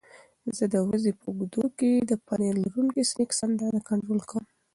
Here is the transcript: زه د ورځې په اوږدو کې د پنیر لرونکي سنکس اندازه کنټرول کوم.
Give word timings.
زه 0.57 0.65
د 0.73 0.75
ورځې 0.87 1.11
په 1.19 1.25
اوږدو 1.29 1.63
کې 1.77 1.91
د 2.09 2.11
پنیر 2.27 2.55
لرونکي 2.65 3.01
سنکس 3.11 3.37
اندازه 3.47 3.79
کنټرول 3.89 4.21
کوم. 4.29 4.45